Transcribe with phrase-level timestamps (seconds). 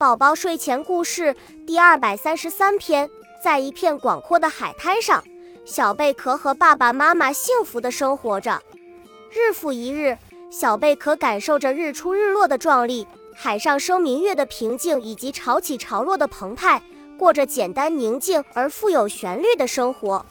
[0.00, 1.34] 宝宝睡前故事
[1.66, 3.10] 第二百三十三篇，
[3.42, 5.24] 在一片广阔的海滩上，
[5.64, 8.62] 小贝壳和爸爸妈妈幸福的生活着。
[9.32, 10.16] 日复一日，
[10.52, 16.80] 小贝壳感受着日出日落的壮丽，海上生明月的平静，以及潮起潮落的澎湃，
[17.18, 20.24] 过着简单宁静而富有旋律的生活。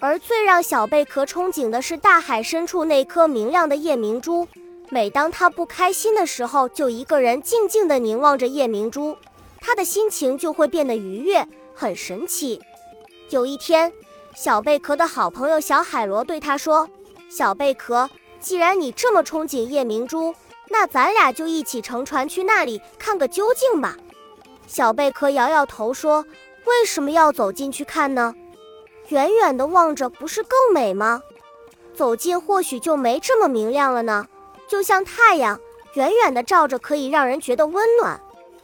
[0.00, 4.48] 而最让小贝壳憧憬的是大海深处那颗明亮的夜明珠。
[4.88, 9.16] 每当他不开心的时候，就一个人静静地凝望着夜明珠，
[9.60, 12.60] 他的心情就会变得愉悦，很神奇。
[13.30, 13.92] 有一天，
[14.34, 16.88] 小贝壳的好朋友小海螺对他说
[17.28, 20.32] ：“小贝壳，既然你这么憧憬夜明珠，
[20.68, 23.96] 那咱俩就一起乘船去那里看个究竟吧。”
[24.68, 26.24] 小贝壳摇摇头说
[26.64, 28.34] ：“为什么要走进去看呢？
[29.08, 31.22] 远远的望着不是更美吗？
[31.92, 34.28] 走近或许就没这么明亮了呢。”
[34.68, 35.58] 就像太阳，
[35.94, 38.20] 远远的照着可以让人觉得温暖，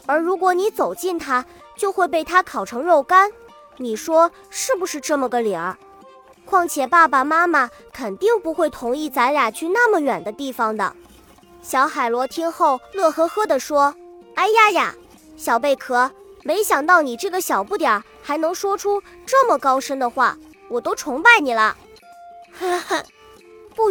[0.06, 1.44] 而如果你走近它，
[1.76, 3.30] 就会被它烤成肉干。
[3.76, 5.76] 你说是不是这么个理儿？
[6.44, 10.92] 况且爸爸妈妈肯定不会同意咱俩去那么远的地方的。
[11.62, 13.94] 小海螺听后乐呵呵地说
[14.34, 14.94] ：“哎呀呀，
[15.36, 16.10] 小贝壳，
[16.42, 20.36] 没想到你这个小不点儿还能说出这么高深的话，
[20.68, 21.76] 我都崇拜你了。”
[22.58, 23.04] 呵呵。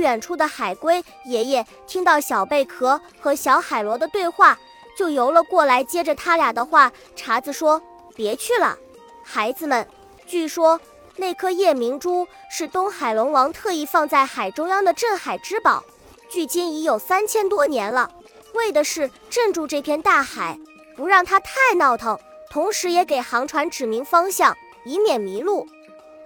[0.02, 4.58] 远处的海龟爷爷听到小贝壳和小海螺的对话，
[4.98, 7.82] 就游了过来，接着他俩的话，茬子说
[8.16, 8.78] ：“别去了，
[9.24, 9.88] 孩子们。
[10.26, 10.80] 据说
[11.18, 15.84] 那颗夜明珠是东海龙王特意放在海中央的镇海之宝，
[16.30, 18.10] 距今已有三千多年了，
[18.54, 20.58] 为的是镇住这片大海，
[20.96, 22.18] 不让它太闹腾，
[22.50, 25.68] 同时也给航船指明方向，以免迷路。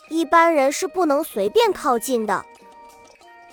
[0.08, 2.46] 一般人是不能随便靠近的。”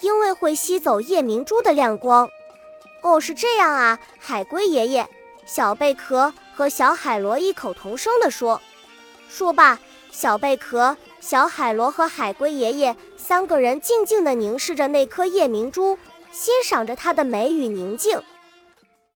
[0.03, 2.29] 因为会吸走夜明珠的亮光，
[3.01, 3.99] 哦，是这样啊！
[4.19, 5.09] 海龟爷爷、
[5.47, 8.61] 小贝壳和小海螺异口同声地说。
[9.29, 9.79] 说罢，
[10.11, 15.97] 小贝壳、小海螺和海龟爷爷三个人静静地凝视着那颗夜明珠，
[16.31, 18.21] 欣赏着它的美与宁静。